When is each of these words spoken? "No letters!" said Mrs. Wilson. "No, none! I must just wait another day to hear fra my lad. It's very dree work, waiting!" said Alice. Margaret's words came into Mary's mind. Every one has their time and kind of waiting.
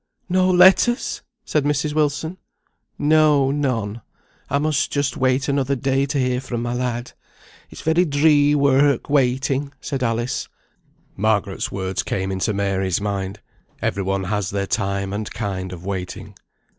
"No 0.29 0.49
letters!" 0.49 1.21
said 1.45 1.63
Mrs. 1.63 1.93
Wilson. 1.93 2.39
"No, 2.97 3.51
none! 3.51 4.01
I 4.49 4.57
must 4.57 4.89
just 4.91 5.15
wait 5.15 5.47
another 5.47 5.75
day 5.75 6.07
to 6.07 6.17
hear 6.17 6.41
fra 6.41 6.57
my 6.57 6.73
lad. 6.73 7.11
It's 7.69 7.81
very 7.81 8.05
dree 8.05 8.55
work, 8.55 9.11
waiting!" 9.11 9.73
said 9.79 10.01
Alice. 10.01 10.47
Margaret's 11.15 11.71
words 11.71 12.01
came 12.01 12.31
into 12.31 12.51
Mary's 12.51 12.99
mind. 12.99 13.41
Every 13.79 14.01
one 14.01 14.23
has 14.23 14.49
their 14.49 14.65
time 14.65 15.13
and 15.13 15.29
kind 15.29 15.71
of 15.71 15.85
waiting. 15.85 16.33